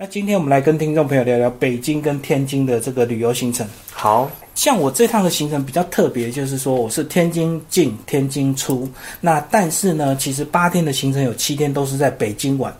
[0.00, 3.66] 那今天我们来跟听众朋友聊聊北京跟天津的这个旅游行程。
[3.90, 8.88] 好，像我这趟的行程比较特别，就是说我是天津进，天津出。
[9.20, 12.72] 那但是呢，其实八天的行程有七天都是在北京玩。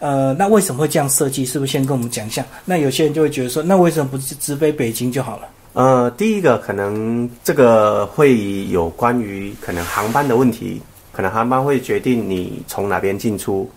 [0.00, 1.46] 呃，那为什么会这样设计？
[1.46, 2.44] 是不是先跟我们讲一下？
[2.64, 5.48] 那有些人就会觉得说，那为什么不是直飞北京就好了？
[5.74, 10.82] 呃，第一个可能这个会有关于可能航班的问题，
[11.12, 13.70] 可能航班会决定你从哪边进出。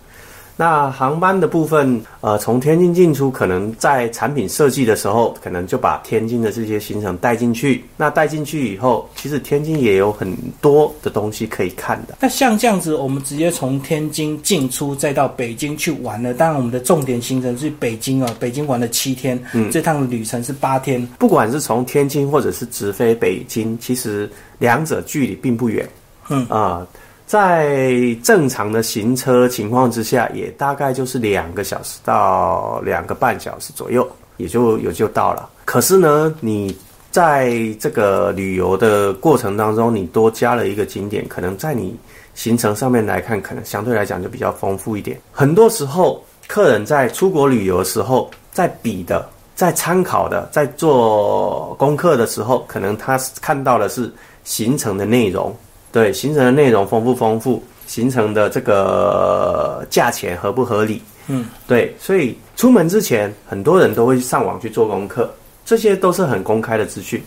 [0.60, 7.84] 那航班的部分，呃，从天津进出，可能在产品设计的时候，可能就把天津的这些行程带进去。
[7.96, 12.16] 那带进去以后，其实天津也有很多的东西可以看的。
[12.20, 16.34] 那像这样子，我们直接从天津进出，再到北京去玩了。
[16.34, 21.06] 当然，我们的重点行程是北京啊，北京玩了七天，嗯，这趟旅程是八天。
[21.20, 25.88] 不管是从天津或者是直飞北京，其实两者距离并不远，
[26.30, 26.84] 嗯啊。
[27.28, 27.92] 在
[28.24, 35.46] 正常的行车情况之下，也大概就是两个小时到两个半小时左右，也就也就到了。
[35.66, 36.74] 可是呢，你
[37.10, 41.94] 在这个旅游的过程当中，你多加了一个景点，可能在你
[42.34, 45.20] 行程上面来看，可能相对来讲就比较丰富一点。
[45.30, 54.10] 很多时候，客人在出国旅游的时候，在比的、在参考的、在做功课的时候，可能他看到的是
[54.44, 55.54] 行程的内容。
[55.90, 61.02] 对行程的内容丰不丰富，行程的这个价钱合不合理？
[61.28, 65.30] 嗯，对，所以出门之前，很多人都会上网去做功课，
[65.64, 67.22] 这些都是很公开的资讯。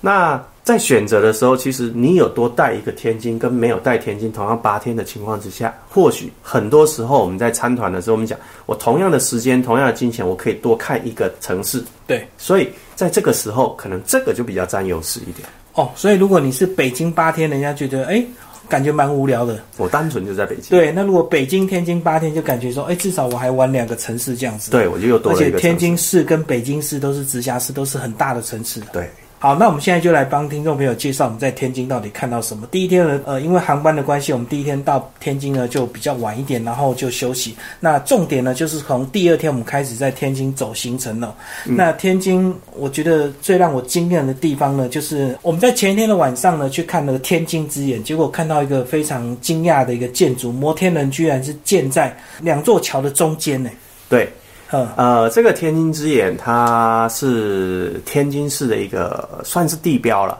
[0.00, 11.82] 那在选择的时候，其实你有多带一个天津，跟没有带天津，同样八天的情况之下，或许很多时候我们在参团的时候，我们讲，我同样的时间，同样的金钱，我可以多看一个城市。
[12.06, 15.48] 对，所以在这个时候，可能这个就比较占优势一点。
[15.80, 18.22] 哦，所以如果你是北京八天，人家觉得哎，
[18.68, 19.58] 感觉蛮无聊的。
[19.78, 20.64] 我单纯就在北京。
[20.68, 24.70] 对，那如果北京、天津八天，就感觉说，哎，至少我还玩两个城市这样子。
[24.70, 25.56] 对，我就又多了一个。
[25.56, 28.80] 而且天津市跟北京市都是直辖市，都是很大的城市。
[28.92, 29.08] 对。
[29.42, 32.66] 好，那我们现在就来帮听众朋友介绍我们在天津到底看到什么。
[32.70, 37.56] 第一天呢，呃，因为航班的关系，我们第一天到天津呢就比较晚一点，然后就休息。
[37.80, 41.34] 那重点呢就是从第二天我们开始在天津走行程了。
[41.64, 53.70] 那天津，我觉得最让我惊艳的地方呢，就是我们在前一天的晚上呢去看那个天津之眼，结果看到一个非常惊讶的一个建筑，摩天轮居然是建在两座桥的中间呢。
[54.06, 54.30] 对。
[54.70, 60.38] 呃，这个天津之眼，它是天津市的一个算是地标了。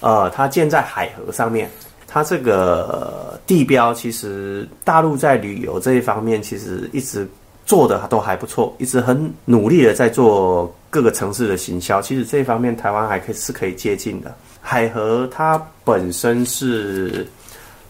[0.00, 1.70] 呃，它建在海河上面，
[2.06, 7.26] 它这个地标其实大陆在旅游这一方面其实一直
[7.64, 12.02] 做的都还不错，一直很努力的在做各个城市的行销。
[12.02, 14.34] 其实这一方面台湾还可以是可以接近的。
[14.60, 17.26] 海河它本身是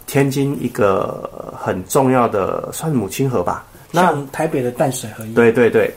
[0.07, 1.29] 天津一个
[1.59, 3.65] 很重要的，算母亲河吧。
[3.93, 5.35] 像台北的淡水河一样。
[5.35, 5.93] 对对对，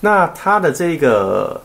[0.00, 1.60] 那它的这个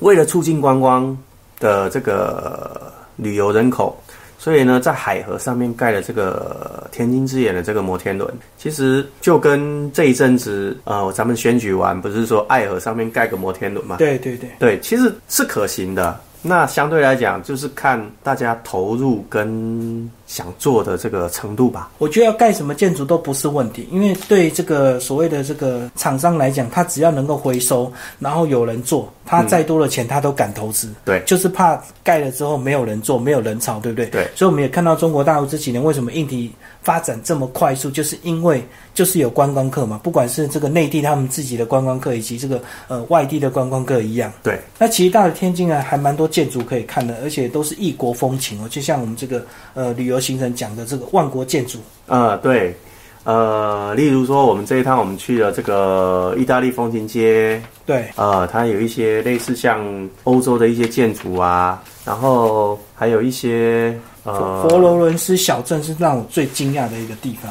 [0.00, 1.16] 为了促进观光
[1.58, 3.96] 的这个旅游人口，
[4.38, 13.96] 所以呢，在海河上面盖了这个天津之眼的这个摩天轮，其实就跟这一阵子呃，咱们选举完不是说爱河上面盖个摩天轮嘛？
[13.96, 16.18] 对对对，对，其实是可行的。
[16.46, 21.90] 那相对来讲，就是看大家投入跟想做的这个程度吧。
[21.96, 30.92] 我觉得要盖什么建筑都不是问题，因为对这个所谓的这个厂商来讲，他只要能够回收，然后有人做，他再多的钱他都敢投资。
[31.04, 34.06] 对，就是怕盖了之后没有人做，没有人潮，对不对？
[34.06, 34.28] 对。
[34.34, 36.52] 所以我们也看到中国大陆这几年为什么硬体
[36.84, 38.62] 发展这么快速，就是因为
[38.94, 44.32] 就是有观光客嘛，不管是这个内地他们自己的观光客，以及这个呃外地的观光客一样。
[44.42, 44.60] 对。
[44.78, 46.28] 那其实到了天津啊，还蛮多。
[46.34, 51.78] 建筑可以看的，而且都是异国风情哦，就像我们这个呃旅游行程讲的这个万国建筑
[52.08, 52.74] 啊，对，
[53.24, 67.50] 呃，例如说我们这一趟我们去了这个意大利风情街，对，呃，它有一些类似像欧洲的一些建筑啊，然后还有一些呃佛罗伦斯小镇是让我最惊讶的一个地方，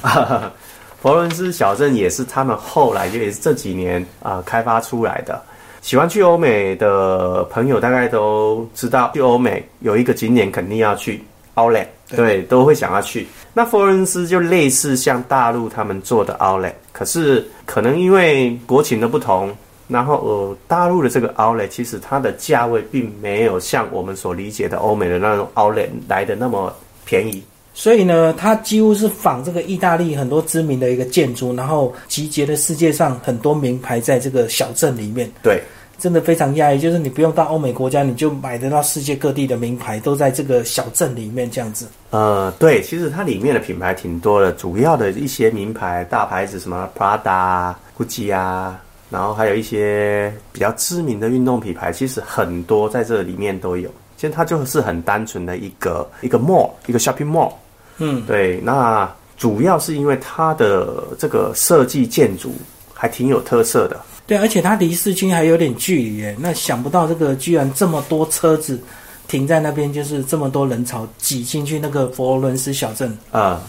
[1.01, 5.41] 佛罗伦斯小镇也是他们后来就也是这几年啊开发出来的。
[5.81, 11.21] 喜欢去欧美的朋友大概都知道，去欧美有一个景点肯定要去
[11.55, 13.27] ，Outlet，对，都会想要去。
[13.53, 19.55] 那佛罗伦斯就类似像大陆他们做的 Outlet，可是可能因为国情的不同，
[19.87, 26.73] 然后呃，大陆的这个 Outlet 其实它的价位并没有像我们所理解的欧美的那种 Outlet 来的那么
[27.05, 27.43] 便宜。
[27.75, 35.27] 所以呢，它几乎是仿这个意大利很多知名的一个建筑，然后集结了世界上很多名牌在这个小镇里面。
[35.41, 35.59] 对，
[36.03, 41.87] 真的非常压抑，就是你不用到欧美国家，你就买得到世界各地的名牌，都在这个小镇里面这样子。
[42.09, 53.89] 呃，对，其实它里面的品牌挺多的，主要的一些名牌大牌子，什么 Prada、GUCCI 啊、然后还有一些比较知名的运动品牌，其实很多在这里面都有。
[54.17, 57.53] 其实它就是很单纯的一个一个 mall，一个 shopping mall。
[57.99, 58.59] 嗯，对。
[58.59, 62.53] 那主要是因为它的这个设计建筑
[62.93, 63.97] 还挺有特色的。
[64.25, 66.35] 对，而且它离市区还有点距离耶。
[66.39, 68.79] 那想不到这个居然这么多车子
[69.27, 73.17] 停在那边，就是这么多人潮挤进去那个佛罗伦斯小镇。
[73.31, 73.61] 啊，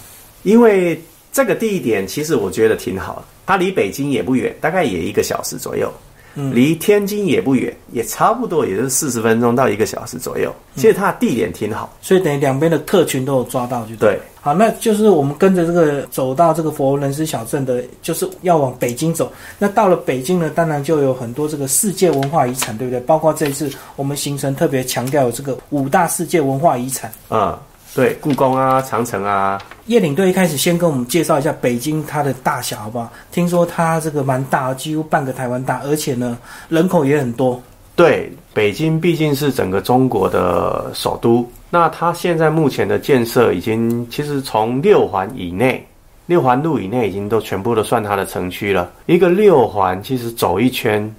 [0.44, 1.02] 因为
[1.32, 5.92] 这个地点其实我觉得挺好，它离北京也不远，大概也一个小时左右。
[6.34, 10.52] 离天津也不远，也差不多，也就是四十分钟到一个小时左右。
[10.74, 14.18] 其实它的地点挺好，所以等于两边的特群都有抓到，就对。
[14.40, 19.32] 好，那就是我们跟着这个走到这个佛罗伦斯小镇的，就是要往北京走。
[19.58, 23.00] 那到了北京呢，当然就有很多这个世界文化遗产，对不对？
[23.00, 27.58] 包括这一次我们行程特别强调有这个五大世界文化遗产啊。
[27.94, 29.62] 对，故宫啊，长城啊。
[29.86, 33.08] 叶领队一开始先跟我们介绍一下北京它的大小，好不好？
[33.30, 36.36] 听说它这个蛮大，几乎半个台湾大，而且呢，
[36.68, 37.62] 人口也很多。
[37.94, 45.86] 对，北京毕竟是整个中国的首都，那它现在目前的建设已经，其实从六环以内，
[46.26, 48.90] 六环路以内已经都全部都算它的城区了。
[49.06, 51.14] 一个六环其实走一圈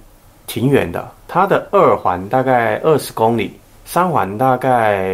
[0.46, 3.58] 挺远的，它的二环大概二十公里。
[3.86, 5.08] 三环大概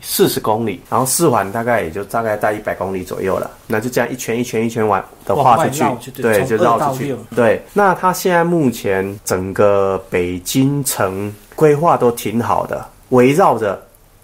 [0.00, 3.50] 四十公里，然后四环大概也就大概在一百公里左右了。
[3.66, 5.70] 那就这样一圈一圈一圈玩的画出
[6.00, 7.14] 去，对，就绕出去。
[7.34, 13.80] 对，那它现在目前整个北京城规划都挺好的，围绕着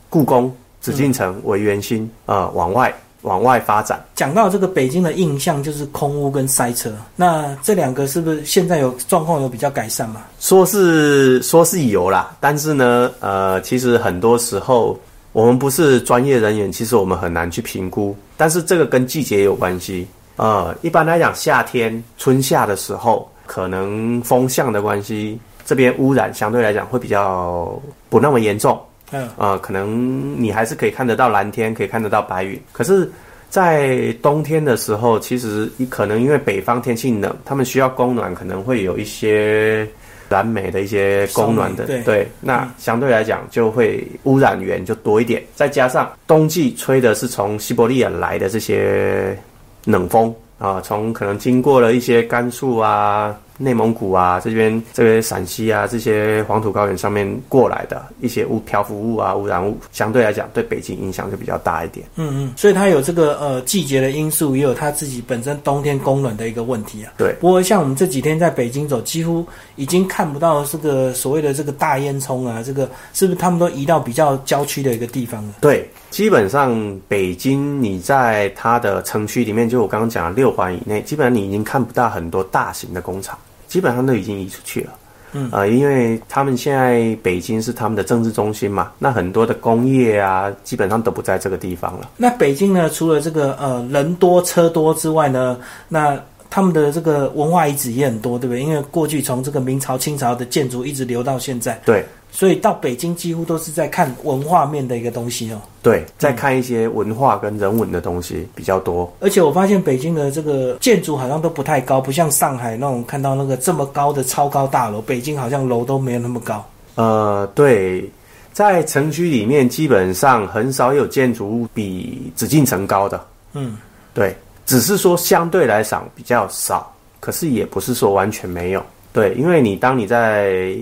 [0.08, 2.92] 故宫、紫禁城为圆心啊，往外。
[3.22, 4.00] 往外发展。
[4.14, 6.92] 讲到这个北京的印象，就是空屋跟塞车。
[7.16, 10.22] 那这两个是不是现在有状况有比较改善吗？
[10.38, 14.98] 说是说是有啦，但是呢，呃，其实很多时候
[15.32, 18.14] 我们不是专业人员，其实我们很难去评估。
[18.36, 20.06] 但是这个跟季节有关系。
[20.36, 27.78] 呃，一般来讲，夏天春夏的时候，可能风向的关系，这边污染相对来讲会比较
[28.08, 28.80] 不那么严重。
[29.12, 32.60] 嗯，呃，可能你还是可以看得到蓝天，可以看得到白云。
[32.72, 33.10] 可是，
[33.48, 39.86] 在冬天的时候，其实你可能因为北方天气冷，他们需要供暖，可能会有一些
[40.28, 41.84] 燃煤的一些供暖的。
[41.84, 45.42] 对，那相对来讲就会污染源就多一点。
[45.54, 49.38] 再加上冬季吹的是从西伯利亚来的这些
[49.84, 53.36] 冷风啊，从可能经过了一些甘肃啊。
[53.62, 62.04] 内蒙古啊，这边这个陕西啊，这些黄土高原上面过来的一些污漂浮物啊、污染物，相对来讲对北京影响就比较大一点。
[62.16, 67.12] 嗯嗯，所以它有这个呃季节的因素，也有它自己本身冬天供暖的一个问题啊。
[67.16, 67.32] 对。
[67.40, 75.54] 不过像我们这几天在北京走，几乎已经看不到这个所谓的这个大烟囱啊，这个是不是他们都移到比较郊区的一个地方了？
[75.60, 83.38] 对，基本上北京你在它的城区里面，就我刚刚讲的六环以内，基本上你已经看不到很多大型的工厂。
[83.72, 84.90] 基本上都已经移出去了，
[85.32, 92.10] 嗯啊，因为他们现在北京是他们的政治中心嘛，那很多的工业啊，基本上都不在这个地方了。
[92.18, 95.58] 那北京呢，除了这个呃人多车多之外呢，
[95.88, 96.20] 那
[96.50, 98.62] 他们的这个文化遗址也很多，对不对？
[98.62, 102.04] 因为过去从这个明朝、清朝的建筑一直留到现在，对。
[102.34, 105.60] 所以到北京几乎都是在看文化面的一个东西哦。
[105.82, 109.12] 对，在看一些文化跟人文的东西比较多。
[109.20, 115.02] 而且我发现北京的这个建筑好像都不太高，不像上海那种看到那个这么高的超高大楼。
[115.02, 116.64] 北京好像楼都没有那么高。
[116.94, 118.10] 呃，对，
[118.52, 123.22] 在城区里面基本上很少有建筑物比紫禁城高的。
[123.52, 123.76] 嗯，
[124.14, 124.34] 对，
[124.64, 128.82] 只是说相对来讲比较少，可是也不是说完全没有。
[129.12, 130.74] 对，因为你当你在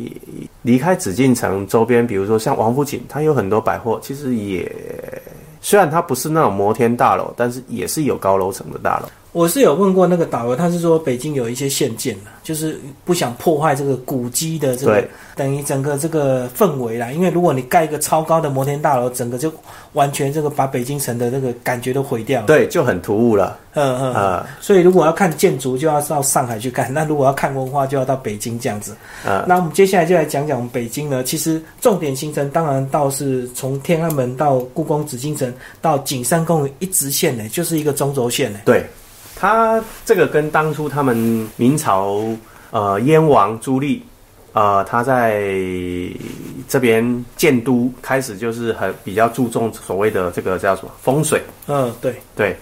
[0.62, 4.70] 离开紫禁城周边，比如说像王府井，它有很多百货，其实也
[5.60, 9.06] 虽然它不是那种摩天大楼，但是也是有高楼层的大楼。
[9.32, 15.04] 我是有问过那个导游，他是说北京有一些限建的，就是不想破坏这个古迹的这个
[15.36, 17.12] 等于整个这个氛围啦。
[17.12, 19.52] 因为如果你盖一个超高的摩天大楼，整个就
[19.92, 22.42] 完全这个把北京城的这个感觉都毁掉。
[22.42, 23.56] 对，就很突兀了。
[23.74, 24.44] 嗯嗯嗯。
[24.60, 28.96] 所以如果要看建筑，就要到上海去看；那如果要看文化，就要到北京这样子。
[29.24, 29.44] 嗯。
[29.46, 31.22] 那我们接下来就来讲讲北京呢。
[31.22, 38.58] 其实重点行程当然到是从天安门到故宫、紫禁城到景山公园一直线呢，就是一个中轴线呢。
[38.64, 38.84] 对。
[39.40, 41.16] 他这个跟当初他们
[41.56, 42.22] 明朝
[42.70, 43.98] 呃燕王朱棣，
[44.52, 45.42] 呃他在
[46.68, 51.42] 这边建都开始就是很比较注重所谓的这个叫什么风水。
[51.68, 52.54] 嗯，对对。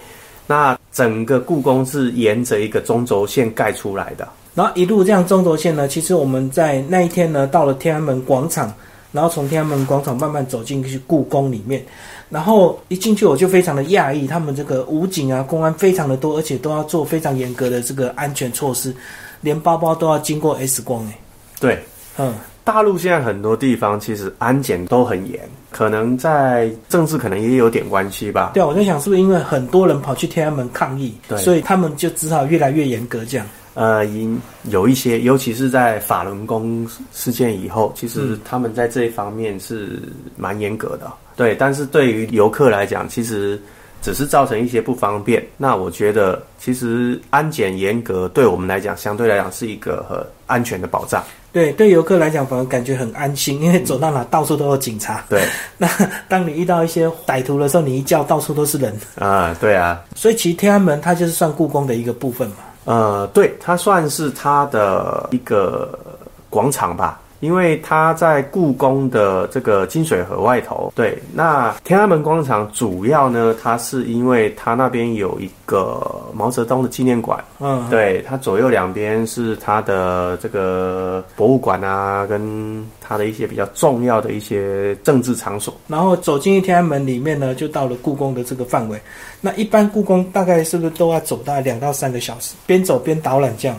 [0.47, 4.27] 那整个故宫是沿着一个中轴线盖出来的。
[4.55, 8.73] 然后一路这样中轴线呢，其实我们在那一天呢到了天安门广场，
[9.11, 11.85] 然后从天安门广场慢慢走进去故宫里面。
[12.31, 18.95] 然后一进去我就非常的讶异，他们这个武警啊、公安非常的多，而且都要做非常严格的这个安全措施。
[19.41, 21.19] 连包包都要经过 X 光哎。
[21.61, 21.79] 对，
[22.19, 28.51] 嗯，大陆现在很多地方其实安检都很严，可能在政治可能也有点关系吧。
[28.53, 33.47] 对啊，我在想是不是因为很多人跑去天安门抗议，对所以他们就只好越来越严格这样。
[33.75, 40.03] 呃，因有一些，尤其是在法轮功事件以后，其实嗯他们在这一方面是
[40.37, 41.09] 蛮严格的。
[41.39, 43.59] 对，但是对于游客来讲，其实
[44.03, 45.43] 只是造成一些不方便。
[45.57, 50.19] 那我觉得，其实安检严格对我们来讲，相对来讲是一个很
[50.49, 51.23] 安全的保障。
[51.53, 55.25] 对，对游客来讲反而感觉很安心，因为走到哪到处都有警察。
[55.29, 55.43] 对，
[55.79, 55.89] 那
[56.29, 62.57] 当你遇到一些歹徒的时候，你一叫到处都是人，啊、对啊，所以其实天安门它就是算故宫的一个部分嘛。
[62.85, 65.99] 呃，对，它算是它的一个
[66.51, 70.93] 广场吧，因为它在故宫的这个金水河外头。
[70.95, 76.01] 对，那天安门广场主要呢，它是因为它那边有一个
[76.35, 85.75] 毛泽东的纪念馆，嗯，对，它左右两边是它的这个博物馆啊，跟它的一些比较重要的一些政治场所。
[85.87, 89.01] 然后走进天安门里面呢，就到了故宫的这个范围。
[89.41, 93.77] 那一般故宫大概是不是都要走大概两到三个小时，边走边导览这样？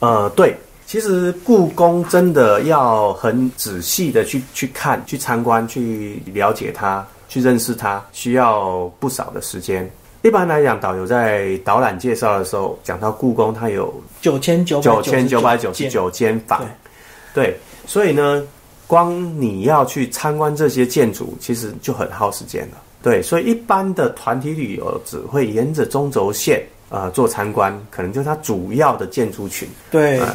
[0.00, 0.56] 呃，对，
[0.92, 9.90] 其实故宫真的要很仔细的去去看、去参观、去了解它、去认识它，需要不少的时间。
[10.20, 16.62] 一般来讲，导游在导览介绍的时候，讲到故宫，它有九千九九千九百九十九间房，
[17.32, 18.42] 对，所以呢，
[18.86, 22.76] 光你要去参观这些建筑，其实就很耗时间了。
[23.02, 29.66] 对，所以一般的团体旅游只会沿着中轴线呃做参观，可能就是它主要的建筑群。
[29.90, 30.28] 对，嗯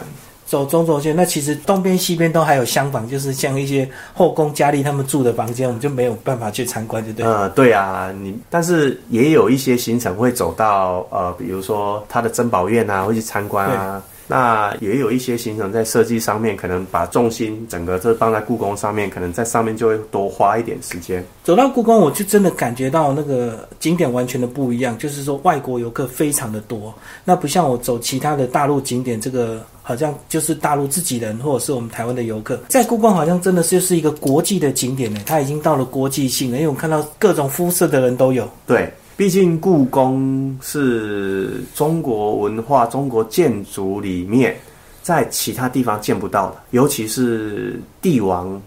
[0.48, 1.16] 走中轴线。
[1.16, 7.28] 那其实东边西边都还有厢房，就是像一些后宫佳丽他们住的房间，我们就没有办法去参观，对不对？
[7.28, 14.02] 呃，对啊，你但是也有一些行程会走到呃，比如说他的珍宝院啊，会去参观啊。
[14.28, 21.24] 那也有一些行程在设计上面，可能把重心整个这放在故宫上面，可能在上面就会多花一点时间。
[21.44, 26.94] 走到故宫，我就真的感觉到那个景点完全的不一样，就是说外国游客非常的多，
[27.24, 38.50] 那不像我走其他的大陆景点，这个好像就是大陆自己人或者是我们台湾的游客，在故宫好像真的就是一个国际的景点呢，它已经到了国际性了，因为我看到各种肤色的人都有。
[38.66, 44.56] 对，毕竟故宫是中国文化、中国建筑里面
[45.02, 48.62] 在其他地方见不到的，尤其是帝王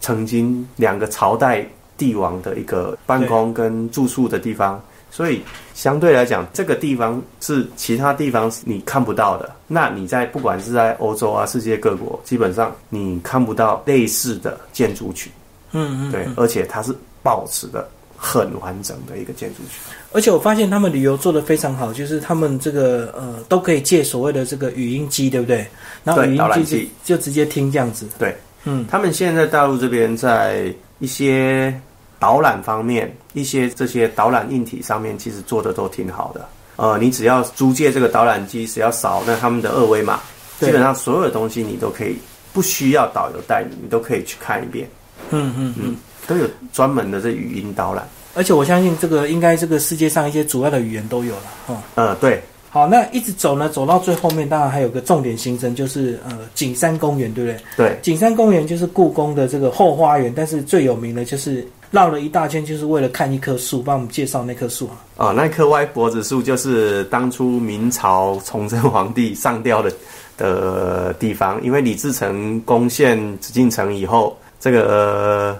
[0.00, 1.66] 曾经两个朝代
[1.98, 5.42] 帝王的一个办公跟住宿的地方，所以
[5.74, 9.54] 相对来讲，这个地方是其他地方你看不到的。
[9.66, 15.30] 那你在不管是在欧洲啊、世界各国，基本上你看不到类似的建筑群。
[15.72, 17.86] 嗯嗯，对，而且它是保持的
[18.24, 19.94] 很完整的一个建筑群。
[20.12, 25.66] 而且我发现他们旅游做的非常好，就是他们这个呃都可以借所谓的这个语音机，对不对？
[26.02, 28.08] 然后对语音机就直接听这样子。
[28.18, 31.78] 对，嗯，他们现在大陆这边在一些
[32.18, 36.48] 导览方面，一些这些导览硬体上面，其实做的都挺好的。
[36.76, 40.20] 呃，你只要租借这个导览机，只要扫那他们的二维码，
[40.60, 42.16] 基本上所有的东西你都可以，
[42.52, 44.88] 不需要导游带你，你都可以去看一遍。
[45.30, 45.96] 嗯嗯嗯。
[46.26, 48.06] 都有专门的这语音导览。
[48.34, 51.76] 而且我相信这个应该这个世界上一些主要的语言都有了哦。
[51.94, 57.60] 呃，对，好，那一直走呢，走到最后面，当然还有个重点行程，就是呃景山公园，对不对？
[57.76, 63.80] 对，景山公园就是故宫的这个后花园，但是最有名的就是绕了一大圈，就是为了看一棵树。
[63.80, 64.98] 帮我们介绍那棵树啊。
[65.18, 69.92] 哦，那棵歪脖子树就是当初明朝崇祯皇帝上吊的
[70.36, 75.58] 的地方，因为李自成攻陷紫禁城以后，这个、呃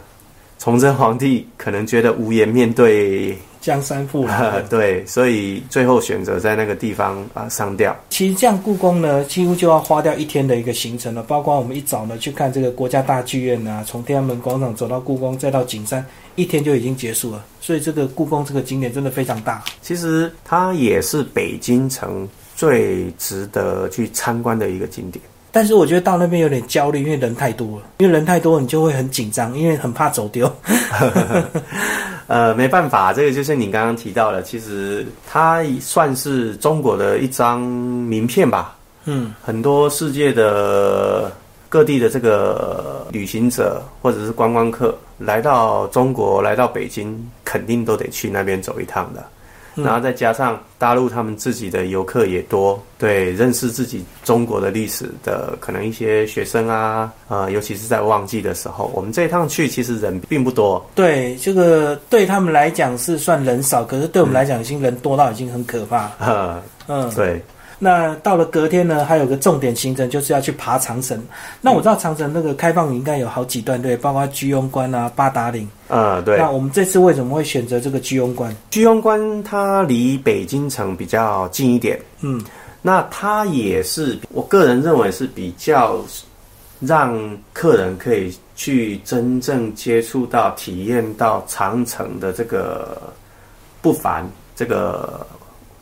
[0.65, 4.33] 崇祯皇帝可能觉得无颜面对，江山父老。
[4.33, 7.95] 呃、 对，所以最后选择在那个地方啊、上吊。
[8.09, 16.03] 其实这样故宫呢，几乎就要花掉一天的一个行程了，包括我们一早呢去看这个国家大剧院啊，从天安门广场走到故宫，再到景山，
[16.35, 17.45] 一天就已经结束了。
[17.61, 19.63] 所以这个故宫这个景点真的非常大。
[19.83, 25.23] 其实它也是北京城最值得去参观的一个景点。
[25.55, 27.85] 但是我觉得到那边有点焦虑，因为人太多了。
[27.99, 30.53] 因为人太多，你就会很紧张，因为很怕走丢。
[32.27, 38.77] 呃，没办法，这个就是你刚刚提到的，其实它算是中国的一张名片吧。
[39.05, 41.31] 嗯，很多世界的
[41.69, 49.25] 各地的这个旅行者或者是观光客来到中国，来到北京，肯定都得去那边走一趟的。
[49.75, 66.03] 然后再加上大陆他们自己的游客也多，对，认识自己中国的历史的可能一些学生啊，呃，尤其是在旺季的时候，我们这一趟去其实人并不多，对，这个对他们来讲是算人少，可是对我们来讲已经人多到已经很可怕。
[66.03, 66.17] 了。
[66.19, 67.43] 呃，嗯，对，
[67.85, 71.23] 那到了隔天呢，还有个重点行程就是要去爬长城。
[71.61, 75.69] 那我知道长城那个开放应该有好几段，对，包括居庸关啊、八达岭。
[75.89, 76.39] 嗯，对。
[76.39, 78.57] 那我们这次为什么会选择这个居庸关？
[78.71, 82.43] 居庸关它离北京城比较近一点，嗯，
[82.81, 86.01] 那它也是我个人认为是比较
[86.81, 87.15] 让
[87.53, 92.97] 客人可以去真正接触到、体验到长城的这个
[93.83, 94.27] 不凡，
[94.57, 95.27] 这个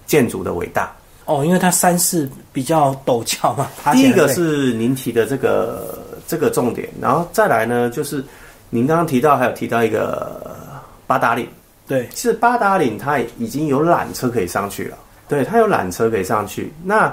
[0.04, 0.92] 建筑的伟大。
[1.24, 3.68] 哦，因为它山势比较陡峭嘛。
[3.92, 8.24] 第一个是您提的这个这个重点，然后再来呢，就是
[8.70, 10.56] 您刚刚提到还有提到一个
[11.06, 11.48] 八达岭。
[11.86, 14.96] 对，其实八达岭它已经有缆车可以上去了。
[15.28, 16.72] 对，它有缆车可以上去。
[16.84, 17.12] 那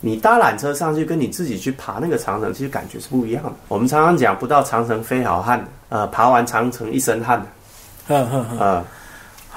[0.00, 3.52] 你搭缆车上去，跟你自己去爬那个长城，其实感觉是不一样的。
[3.68, 7.44] 我们常常讲，不到长城非好汉，呃，爬完长城一身汗。
[8.08, 8.84] 嗯嗯嗯。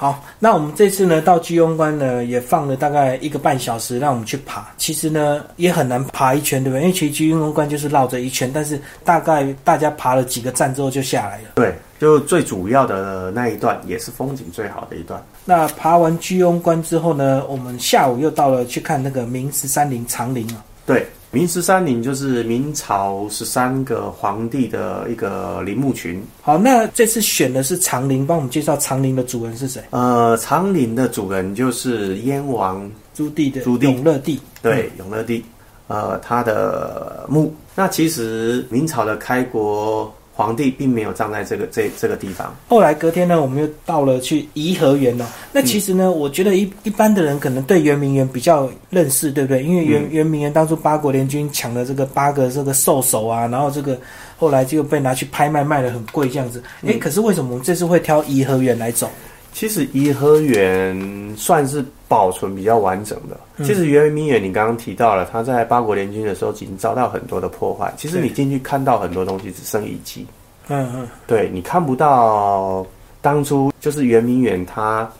[0.03, 4.67] 好，那我们这次呢到居庸关呢也放了大概一个半小时，让我们去爬。
[4.75, 6.81] 其实呢也很难爬一圈，对不对？
[6.81, 11.51] 因为其实居庸关就是绕着一圈，但是大概大家爬了几个站之后就下来了。
[11.55, 15.23] 对，就最主要的那一段也是风景最好的一段。
[15.45, 20.61] 那爬完居庸关之后呢，我们下午又到了去看那个明十三陵长陵啊。
[20.85, 21.07] 对。
[21.33, 26.23] 明十三陵就是明朝十三个皇帝的一个陵墓群。
[26.43, 29.83] 好，那这次选的是长陵，帮我们介绍长陵的主人是谁？
[29.89, 34.39] 呃，长陵的主人就是燕王朱棣的永乐帝。
[34.61, 35.43] 对，永乐帝，
[35.87, 37.51] 呃，他的墓。
[37.73, 40.13] 那其实明朝的开国。
[40.35, 42.55] 皇帝并没有葬在这个这这个地方。
[42.67, 45.25] 后来隔天呢，我们又到了去颐和园哦。
[45.51, 49.63] 那其实呢，我觉得一一般的人可能对圆明园比较认识，对不对？
[49.63, 53.99] 因为圆圆明园当初八国联军抢了这个八个这个兽首啊，然后这个
[54.37, 56.63] 后来就被拿去拍卖，卖的很贵这样子。
[56.85, 59.09] 哎，可是为什么我们这次会挑颐和园来走？
[59.53, 60.99] 其实颐和园
[61.37, 63.65] 算是保存比较完整的。
[63.65, 67.91] 其实圆明园你刚刚提到了，它在八国联军的时候已经遭到很多的破坏。
[67.97, 70.27] 其实你进去看到很多东西只剩遗迹。
[70.67, 72.85] 嗯嗯，对你看不到
[73.19, 75.11] 当初就是圆明园它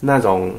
[0.00, 0.50] 那种。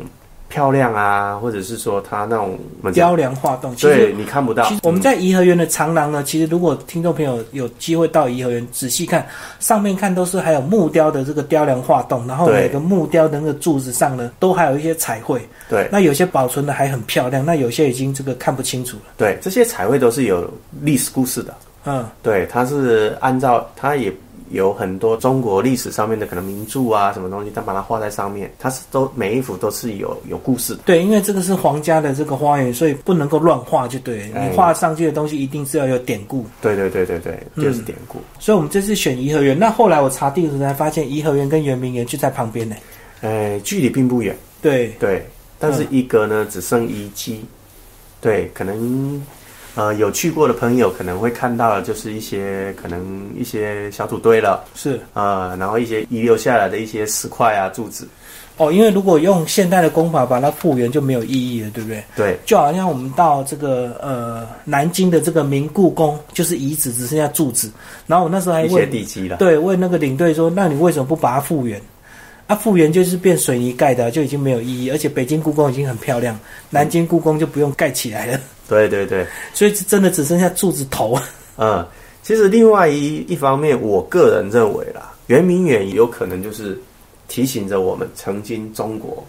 [0.52, 2.60] 漂亮啊，或者是说它那种
[2.94, 4.66] 雕梁画栋，对你看不到。
[4.66, 9.26] 其实我们在颐和园的长廊呢，其实如果听众朋友有机会到颐和园仔细看，
[9.62, 15.42] 上面看都是还有木雕的这个雕梁画栋，然后每个木雕的那个柱子上呢，都还有一些彩绘。
[15.70, 19.04] 对，那有些保存的还很漂亮，那有些已经这个看不清楚了。
[19.16, 20.48] 对，这些彩绘都是有
[20.82, 21.56] 历史故事的。
[21.86, 24.14] 嗯，对，它是按照它也。
[24.52, 30.82] 有很多中国历史上面的可能名著啊，什么东西，他把它画在上面，它是都每一幅都是有有故事的。
[30.86, 34.32] 对，因为这个是皇家的这个花园，所以不能够乱画，就对。
[34.34, 36.46] 你画上去的东西一定是要有典故。
[36.62, 38.20] 对对对对对，就是典故。
[38.40, 42.76] 所以我们这次选颐和园，那后来我查地图才发现，颐和园跟圆明园就在旁边呢。
[43.22, 44.36] 哎，距离并不远。
[44.62, 45.26] 对对，
[45.58, 47.44] 但是一个呢只剩遗迹。
[48.20, 49.22] 对，可能。
[49.76, 58.08] 呃，有去过的朋友可能会看到，就是一些可能一些小土堆了，是呃，然后一些遗留下来的一些石块啊、柱子。
[58.58, 62.04] 哦，因为如果用现代的工法把它复原，就没有意义了，对不对？
[62.16, 67.72] 对，就好像我们到这个呃南京的这个明故宫，就是遗址只剩下柱子，
[68.06, 71.82] 然后我那时候还问地基了，对，问那个领队说，那你为什么不把它复原？
[72.46, 76.38] 啊，复原就是变水泥盖的，就已经没有意义，而且北京故宫已经很漂亮，
[76.70, 78.40] 南京故宫就不用盖起来了。
[78.72, 81.20] 对对对，所以真的只剩下柱子头。
[81.58, 81.86] 嗯，
[82.24, 86.80] 其实另外一一方面，我个人认为啦，圆明园有可能就是
[87.28, 89.22] 提醒着我们，曾经中国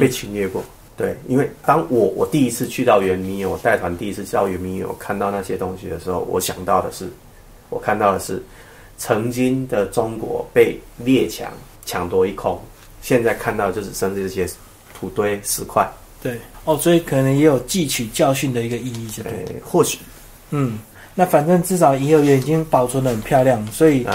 [0.00, 0.64] 被侵略过。
[0.96, 7.06] 对，因为当我我第一次去到圆明园，我带团第一次到圆明园，我看到那些东西的时候，我想到的是，
[7.68, 8.42] 我看到的是
[8.96, 11.52] 曾经的中国被列强
[11.84, 12.58] 抢夺一空，
[13.02, 14.48] 现在看到就只剩这些
[14.98, 15.86] 土堆石块。
[16.24, 16.40] 对。
[16.64, 19.60] 哦，所以可能也有汲取教训的一个意义，对对？
[19.62, 19.98] 或许，
[20.48, 20.78] 嗯，
[21.14, 24.06] 那反正至少颐和园已经保存的很漂亮，所以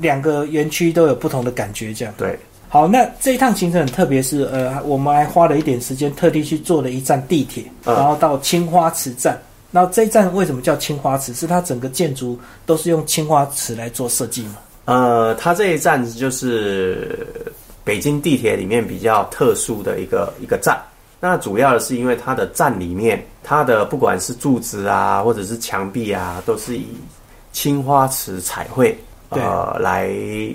[0.00, 2.14] 两个园区都有不同的感觉，这样。
[2.16, 2.38] 对，
[2.70, 9.38] 好，那这一趟行程很特别，是呃，我们还花了一点时间，特地去坐了一站地铁，然后到青花瓷站。
[9.70, 11.34] 然后这一站为什么叫青花瓷？
[11.34, 14.56] 是它整个建筑都是用青花瓷来做设计吗？
[14.86, 17.26] 呃，它这一站就是
[17.84, 20.74] 北京地铁里面比较特殊的一个一个站。
[21.20, 26.86] 那主要的是因为它的站里面，它的不管是柱子啊，或者是墙壁啊，都是以
[27.52, 28.96] 青花瓷彩绘
[29.30, 30.10] 呃来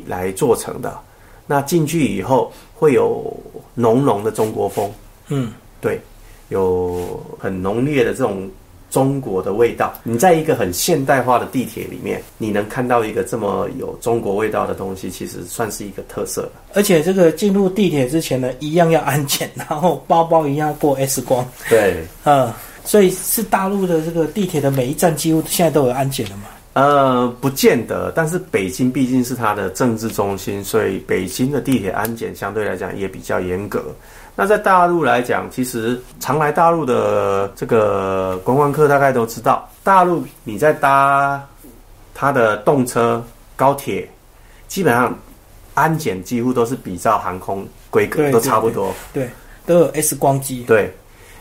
[0.08, 0.98] 来做成的。
[1.46, 3.36] 那进去以后会有
[3.74, 4.92] 浓浓的中国风，
[5.28, 6.00] 嗯，对，
[6.50, 8.50] 有很浓烈的这种。
[8.94, 21.44] 中国的味道，你在一个很现代化的地铁里面，你能看到一个这么有中国味道的东西，其实算是一个特色而且这个进入地铁之前呢，一样要安检，然后包包一样要过 X 光。
[21.68, 22.54] 对，嗯，
[22.86, 26.44] 所以是大陆的这个地铁的每一站几乎现在都有安检了嘛？
[26.74, 33.84] 呃，不见得，但是北京毕竟是它的政治中心，所以北京的地铁安检相对来讲也比较严格。
[34.36, 41.44] 那在大陆来讲，其实常来大陆的这个观光客大概都知道，大陆你在搭
[42.14, 43.24] 它的动车、
[43.56, 44.10] 高铁，
[44.68, 45.18] 基本上
[45.76, 48.94] 安检几乎都是比照航空规格，都差不多。
[49.14, 49.30] 对，
[49.66, 50.64] 都有 X 光机。
[50.64, 50.94] 对。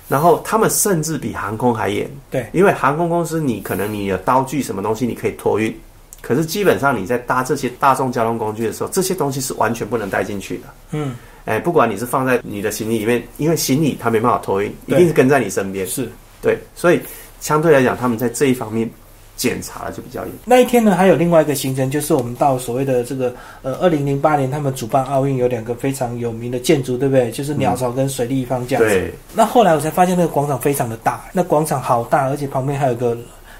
[0.09, 5.74] 然后他们甚至比航空还严，对，因为航空公司你可能你的刀具什么东西你可以托运，
[6.20, 10.64] 可是基本上你在搭这些大众交通工具的时候，这些东西是完全不能带进去的。
[10.90, 15.87] 嗯，哎，不管你是放在你的行李里面，因为行李它没办法托运，一定是跟在你身边。
[15.87, 16.09] 是，
[16.40, 17.00] 对，所以
[17.40, 18.88] 相对来讲，他们在这一方面。
[19.35, 20.33] 检查就比较严。
[20.44, 27.28] 那一天呢，还有另外一个行程，就是我们到所谓的这个呃，二零零八年他们主办奥运有两个非常有名的建筑，对不对？
[27.31, 28.90] 就是鸟巢跟水立方这样子。
[28.90, 29.12] 对。
[29.35, 33.16] 那后来我才发现那个广场非常的大，那广场好大，而且旁边还有个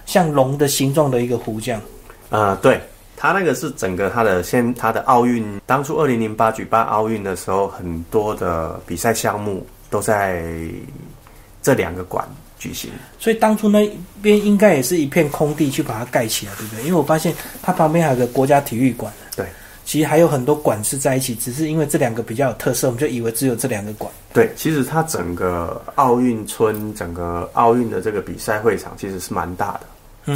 [0.06, 1.80] 像龙的形状的一个湖这样。
[2.28, 2.78] 啊，对，
[3.22, 10.42] 它那个是整个他的先他的奥运，当初二零零八举办奥运的时候，很多的比赛项目都在
[11.62, 12.28] 这两个馆。
[12.58, 13.88] 举行，所以当初那
[14.20, 16.82] 边应该也是一片空地去把它盖起来，对不对？
[16.85, 17.32] 因为我发现
[17.62, 19.12] 它旁边还有个国家体育馆。
[19.37, 19.46] 对，
[19.85, 24.12] 其实还有很多馆是在一起，只是因为这两个比较有特色，我们就以为只有这两个馆。
[24.32, 29.80] 对，其实它整个奥运村、整个奥运的这个比赛会场其实是蛮大的，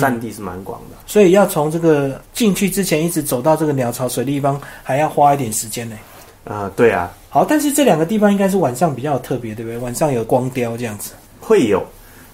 [0.00, 0.96] 占地是蛮广的。
[1.06, 5.96] 所以要从这个进去之前一直走到这个鸟巢水立方，还要花一点时间呢。
[6.44, 7.12] 啊，对啊。
[7.28, 9.78] 好，但是这两个地方应该是晚上比较特别，对不对？
[9.78, 11.12] 晚上有光雕这样子。
[11.40, 11.84] 会有。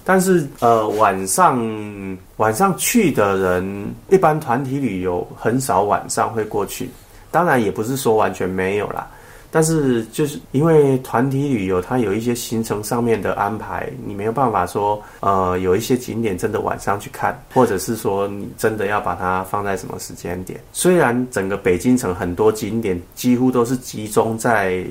[0.05, 6.89] 但是呃，晚上晚上去的人，一般团体旅游很少晚上会过去。
[7.31, 9.07] 当然也不是说完全没有啦，
[9.53, 20.59] 但是就是因为团体旅游，它有一些行程上面的安排，你没有办法说呃，有一些景点真的晚上去看，或者是说你真的要把它放在什么时间点。
[20.73, 24.83] 虽然整个北京城很多景点几乎都是集中在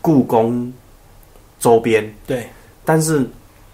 [0.00, 0.72] 故宫
[1.58, 2.48] 周边，对，
[2.84, 3.28] 但是。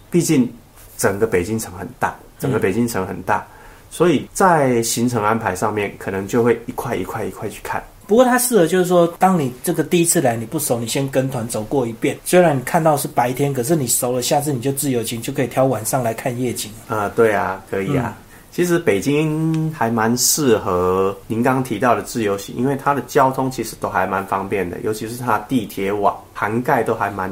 [0.08, 0.48] 毕竟，
[0.96, 3.44] 整个北京城很大，整个北京城很大，
[3.90, 7.82] 所以在行程安排上面，可能就会一块一块一块去看。
[8.06, 12.16] 不过它适合就是说，当你这个第一次来你不熟，你先跟团走过一遍。
[12.24, 16.70] 虽然你看到是白天，可是你熟了，下次你就自由行就可以挑晚上来看夜景。
[16.88, 18.16] 啊，对啊，可以啊。
[18.52, 27.30] 其实北京还蛮适合您刚刚提到的自由行，因为它的交通其实都还蛮方便的，尤其是它地铁网涵盖都还蛮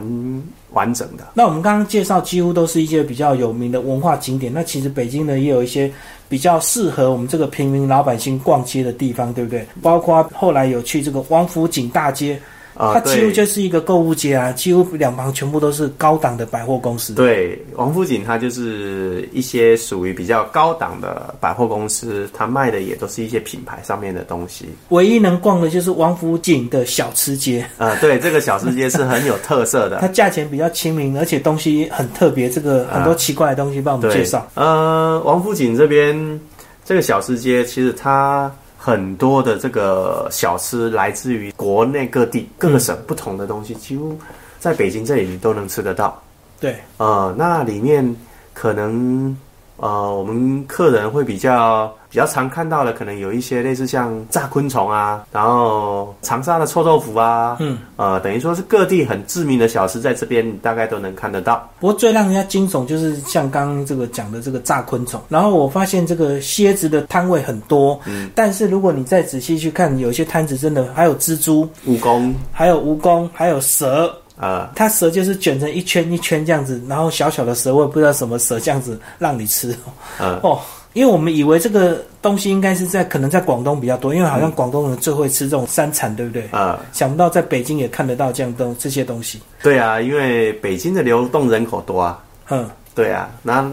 [0.72, 1.28] 完整的。
[1.32, 5.90] 那我们刚刚介绍几乎都是一些比较有名的文化景点，那其实北京呢也有一些
[6.28, 9.66] 比较适合我们这个平民老百姓逛街的地方，对不对？
[9.82, 12.40] 包括后来有去这个王府井大街。
[12.76, 17.14] 它几乎就是一个购物街啊，几乎两旁全部都是高档的百货公司。
[17.14, 24.66] 对，王府井它就是一些属于比较高档的百货公司，它卖的也都是一些品牌上面的东西。
[24.88, 27.64] 唯一能逛的就是王府井的小吃街。
[27.78, 29.98] 啊，对，这个小吃街是很有特色的。
[30.02, 32.50] 它价钱比较亲民，而且东西很特别。
[32.50, 34.46] 这个很多奇怪的东西，帮我们介绍。
[34.54, 36.40] 呃，王府井这边
[36.84, 38.52] 这个小吃街，其实它。
[38.84, 44.14] 很多的这个小吃来自于国内各地各个省不同的东西，几乎
[44.60, 46.22] 在北京这里你都能吃得到。
[46.60, 48.14] 对，呃，那里面
[48.52, 49.34] 可能。
[49.76, 61.68] 呃，我们客人会比较比较常看到的，可能有一些类似像炸昆虫啊，然后长沙的臭豆腐啊，嗯，呃，等于说是各地很知名的小吃，在这边大概都能看得到。
[61.80, 74.14] 不过最让人家惊悚就是像刚刚这个讲的这个炸昆虫，然后我发现这个蝎子的摊位很多，嗯，但是如果你再仔细去看，有些摊子真的还有蜘蛛、蜈蚣，还有蜈蚣，还有蛇。
[74.36, 79.76] 啊，它蛇就是卷成一圈一圈这样子，然后小小的蛇我也不知道什么蛇这样子让你吃。
[80.18, 80.60] 哦，
[80.92, 86.48] 因为我们以为这个东西应该是在可能在广东比较多，因为好像广东人最会吃这种山产，对不对？
[86.50, 89.40] 啊，想不到在北京也看得到这样东这些东西。
[89.62, 92.22] 对啊，因为北京的流动人口多啊。
[92.50, 93.70] 嗯，对啊，那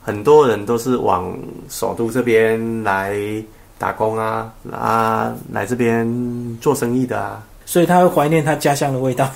[0.00, 1.36] 很多人都是往
[1.68, 3.16] 首都这边来
[3.78, 6.06] 打工啊，啊，来这边
[6.60, 7.42] 做生意的啊。
[7.74, 9.28] 所以他会怀念他家乡的味道，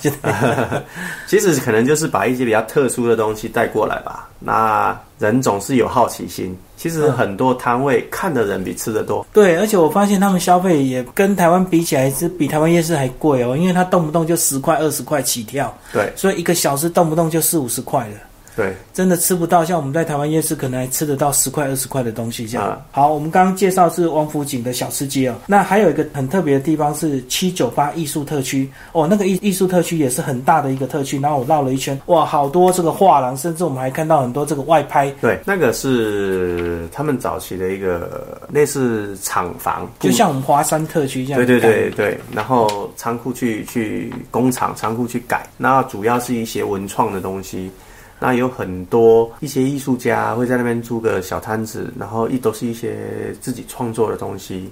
[1.27, 4.29] 其实可能就是把一些比较特殊的东西带过来吧。
[4.39, 9.27] 那人总是有好奇心，其实很多摊位看的人比吃的多。
[9.33, 15.77] 对，而且我发现他们消费也跟台湾比起来是比台湾夜市还贵哦，因为他动不动就十块二十块起跳。
[15.91, 18.13] 对，所以一个小时动不动就四五十块了。
[18.59, 19.63] 对，真的吃不到。
[19.63, 22.67] 像我们在台湾夜市，可能还吃得到十块、二十块的东西这样。
[22.67, 25.35] 啊好，我们刚刚介绍是王府井的小吃街哦。
[25.47, 31.17] 那还有一个很特别的地方是七九八艺术特区哦，那个艺艺术特区也是很大的一个特区。
[31.21, 41.39] 然后我绕了一圈，哇，好多这个画廊，甚至我们还看到很多这个外拍，对，那个是他们早期的一个类似厂房，就像我们华山特区这样。
[41.39, 41.89] 对对对。
[41.91, 47.71] 对，然后仓库去去工厂仓库去改，那主要是一些文创的东西。
[48.19, 54.69] 那有很多一些艺术家会在那边租个小摊子，然后一都是一些自己创作的东西，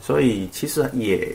[0.00, 1.28] 所以其实也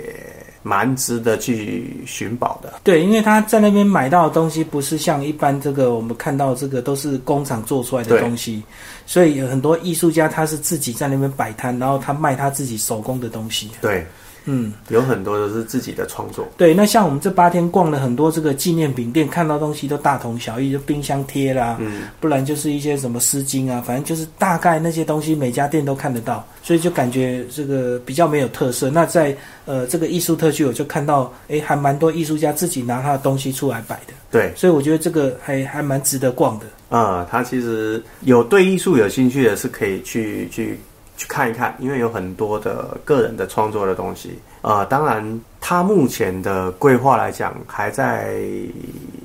[0.63, 2.73] 蛮值得去寻宝的。
[2.83, 8.63] 对，因为他在那边买到的东西不是像一般这个我们看到这个都是工厂做出来的东西，
[9.05, 13.71] 所以有很多艺术家他是自己在那边摆摊，然后他卖他自己手工的东西。
[13.81, 14.05] 对，
[14.45, 16.47] 嗯，有很多都是自己的创作。
[16.57, 16.73] 对。
[16.73, 28.89] 那像我们这八天逛了很多这个纪念品店，看到东西都大同小异，就冰箱贴啦，嗯，不然就是一些什么丝巾啊，反正就是大概那些东西每家店都看得到，所以就感觉这个比较没有特色。
[28.89, 34.13] 那在呃这个艺术特区，我就看到，哎，还蛮多艺术家自己拿他的东西出来摆的。
[34.31, 36.65] 对，所以我觉得这个还还蛮值得逛的。
[36.89, 40.77] 啊、他其实有对艺术有兴趣的，是可以去去
[41.17, 44.39] 去看一看，因为有很多的个人的创作的东西。
[44.61, 48.33] 呃，当然，他目前的规划来讲，还在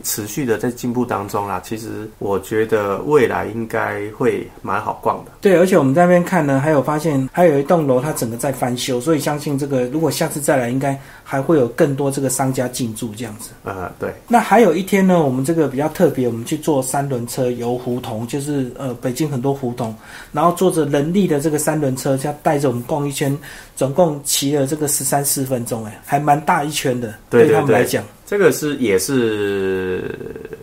[0.02, 1.60] 持续的在进步当中啦。
[1.64, 5.32] 其实我觉得未来应该会蛮好逛的。
[5.40, 13.50] 对，而且我们在那边看呢，还有发现还有一栋楼它整个在翻修，所以相信这个如果下次再来，应该还会有更多这个商家进驻这样子。
[13.64, 19.92] 呃，对，那还有一天呢，我们这个比较特别，我们去坐三轮车游胡同，就是呃北京很多胡同，
[20.30, 23.36] 然后坐着人力的这个三轮车，它带着我们逛一圈，
[23.74, 28.02] 总共骑了这个十三四分钟，哎，还蛮大一圈的，对对对他们来讲。
[28.26, 30.12] 这个是也是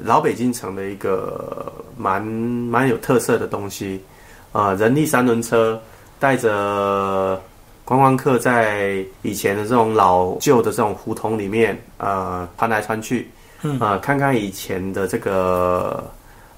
[0.03, 4.03] 老北京城的一个蛮蛮有特色的东西。
[4.51, 5.81] 啊、人力三轮车
[6.19, 7.41] 带着
[7.83, 13.31] 观光客在以前的这种老旧的这种胡同里面呃穿来穿去，
[13.63, 13.79] 嗯。
[13.79, 16.03] 啊、看看以前的这个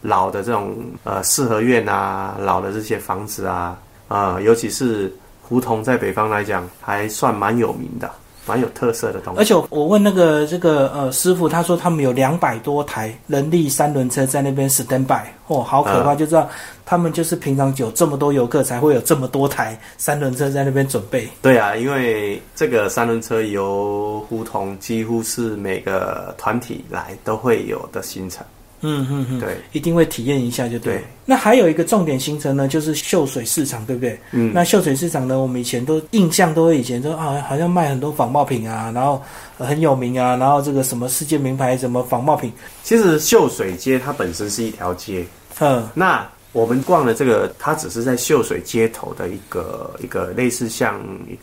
[0.02, 5.10] 老的这种呃四合院啊，老的这些房子啊，啊、尤其是
[5.42, 8.12] 胡同在北方来讲还算蛮有名的，
[8.46, 9.40] 蛮有特色的东西。
[9.40, 16.50] 而且我我问那个这个呃师傅，他说他们有两百多台人力三轮车在那边 stand by，哦，好可怕，就知道
[16.86, 21.28] 他们就是平常有这么多游客，才会有这么多台三轮车在那边准备。
[21.42, 28.46] 对啊，因为这个三轮车游胡同几乎是每个团体来都会有的行程。
[28.82, 30.96] 嗯嗯嗯，对，一定会体验一下就对。
[30.96, 31.04] 对。
[31.26, 34.20] 那还有一个重点行程呢，就是秀水市场，对不对？
[34.32, 39.22] 嗯，那秀水市场呢，我们以前都印象都会以前说啊，好像卖很多仿冒品啊，然后、
[39.58, 42.52] 呃很有名啊，然后这个什么世界名牌什么仿冒品，
[42.84, 45.26] 其实秀水街它本身是一条街，
[45.60, 45.88] 嗯。
[45.94, 51.02] 那我们逛的这个，它只是在秀水街头的一个一个类似像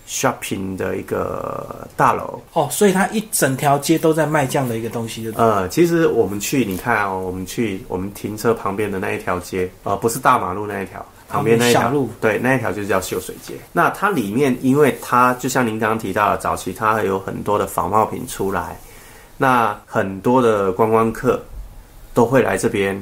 [0.09, 2.41] shopping 的一个大楼。
[2.55, 13.53] 哦，所以它一整条街都在卖这样的一个东西，呃，其实我们去，你看哦，我们去我们停车旁边的那一条街，呃，不是大马路那一条，旁边那一条路，对，那一条就叫秀水街。
[13.71, 18.81] 那它里面，因为它就像您刚刚提到的，早期它有很多的仿冒品出来，
[19.37, 21.39] 那很多的观光客
[22.15, 22.99] 都会来这边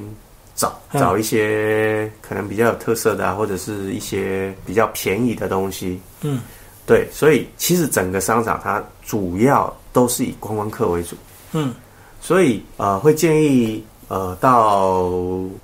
[0.61, 5.99] 找嗯找一些可能比较有特色的啊，或者是一些比较便宜的东西。
[6.21, 6.41] 嗯，
[6.85, 11.17] 对，所以其实整个商场它主要都是以观光客为主。
[11.53, 11.73] 嗯，
[12.21, 15.11] 所以呃，会建议呃到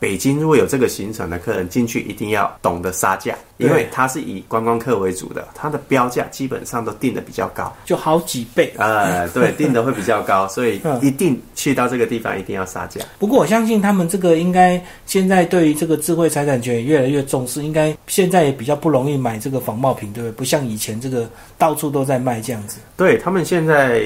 [0.00, 7.74] 北京如果有这个行程的客人进去，一定要懂得杀价，因为它是以观光客为主的，它的标价基本上都定的比较高。
[7.84, 8.72] 就好几倍。
[8.76, 13.00] 呃，对， 定的会比较高，所以嗯一定去到这个地方一定要杀价。
[13.18, 20.32] 不过我相信他们这个应该现在对于这个智慧财产权也越来越重视，应该现在也比较不容易买这个仿冒品，对不对？
[20.32, 22.78] 不像以前这个到处都在卖这样子。
[22.96, 24.00] 对他们现在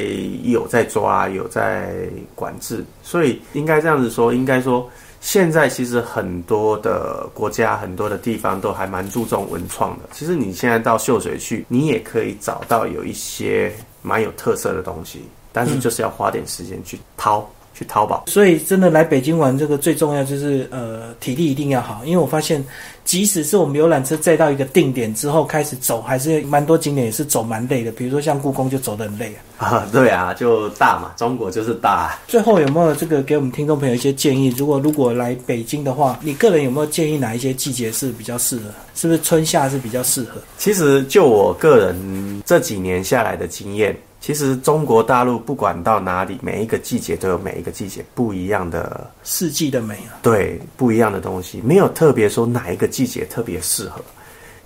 [0.45, 1.91] 有在抓，有在
[2.35, 4.89] 管制，所以应该这样子说，应该说
[5.21, 10.09] 现在其实很多的国家、很多的地方都还蛮注重文创的。
[10.13, 17.49] 其实你现在到秀水去，你也可以找到有一些蛮有特色的东西，但是就是要花点时间去淘、
[17.81, 18.25] 去淘宝。
[18.27, 22.63] 所以真的来北京玩，这个最重要就是呃体力一定要好，因为我发现
[23.07, 27.91] 即使是我们游览车载到一个定点之后开始走，还是蛮多景点也是走蛮累的。
[27.91, 29.67] 比如说像故宫就走得很累啊。
[29.67, 32.19] 啊，对啊，就大嘛，中国就是大。
[32.29, 34.55] 最后有没有这个给我们听众朋友一些建议？
[34.59, 38.65] 如果如果来北京的话，你个人有没有建议哪一些季节是比较适合？
[38.95, 40.41] 是不是春夏是比较适合？
[40.59, 50.21] 其实就我个人这几年下来的经验，其实中国大陆不管到哪里，每一个季节都有每一个季节不一样的四季的美啊。
[50.23, 54.01] 对，不一样的东西，没有特别说哪一个季节特别适合。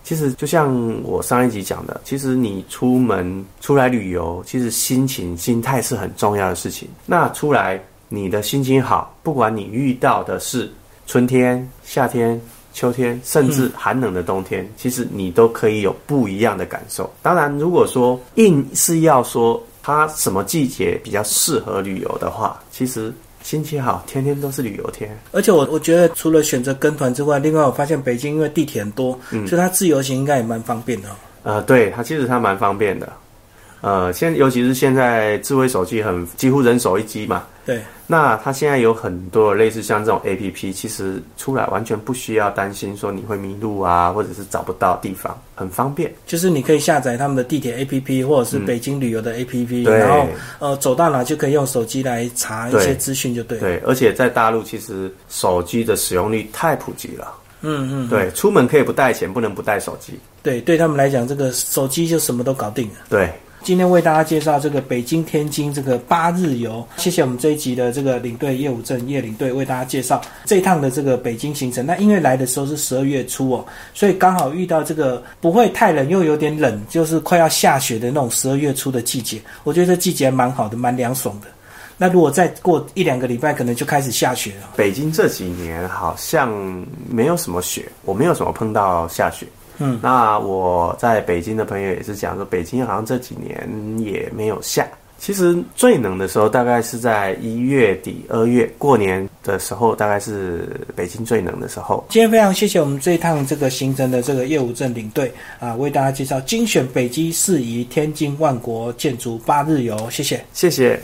[0.02, 6.88] 其实就像我上一集讲的，其实你出门出来旅游，其实心情、心态是很重要的事情。
[7.06, 10.70] 那出来你的心情好，不管你遇到的是
[11.06, 12.40] 春天、夏天。
[12.74, 17.10] 秋天，甚至寒冷的冬天，其实你都可以有不一样的感受。
[17.22, 25.16] 当然，如果说硬是要说它什么季节比较适合旅游的话，其实心情好，天天都是旅游天。
[25.30, 31.08] 而且我我觉得，除了选择跟团之外，另外我发现北京因为地铁很多，所以它自由行应该也蛮方便的。
[31.44, 33.10] 呃，对，它其实它蛮方便的。
[33.84, 37.44] 呃，现尤其是现在智慧手机很几乎人手一机嘛。
[37.66, 37.82] 对。
[38.06, 46.14] 那它现在有很多类似像这种 A P P，其实出来完全不需要担心说你会迷路啊，或者是找不到地方，很方便。
[46.26, 50.26] 就是你可以下载他们的地铁 A P P，或者是北京旅游的 A P P，然后
[50.60, 53.58] 呃走到哪就可以用手机来查一些资讯，就对。
[53.58, 57.34] 对，而且在大陆其实手机的使用率太普及了。
[57.62, 58.08] 嗯嗯。
[58.08, 60.18] 对，出门可以不带钱，不能不带手机。
[60.42, 62.96] 对，对他们来讲，这个手机就什么都搞定了。
[63.08, 63.30] 对。
[63.64, 71.86] 今天为大家介绍这个北京天津这个八日游，谢谢我们这一集的这个领队叶武正叶领队为大家介绍这一趟的这个北京行程。
[71.86, 79.40] 那因为来的时候是十二月初哦，所以刚好遇到这个不会太冷又有点冷，就是快要下雪的那种十二月初的季节。
[79.62, 81.46] 我觉得这季节蛮好的，蛮凉爽的。
[81.96, 84.72] 那如果再过一两个礼拜，可能就开始下雪了。
[84.76, 86.52] 北京这几年好像
[87.08, 89.46] 没有什么雪，我没有什么碰到下雪。
[89.78, 94.86] 嗯，那我在北京的朋友也是讲说，北京好像这几年也没有下。
[95.16, 102.04] 其实最冷的时候大概是在一月底、二月过年的时候，大概是北京最冷的时候。
[102.10, 111.00] 今天非常谢谢我们这一趟这个行程的这个业务证领队啊，为大家介绍精选北京适宜天津万国建筑八日游，谢谢，谢谢。